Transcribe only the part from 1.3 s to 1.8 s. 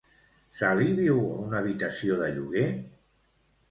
una